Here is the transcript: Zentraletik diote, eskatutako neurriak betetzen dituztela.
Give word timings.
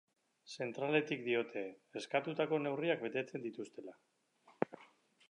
Zentraletik 0.55 1.19
diote, 1.27 1.63
eskatutako 2.01 2.61
neurriak 2.63 3.05
betetzen 3.07 3.45
dituztela. 3.47 3.95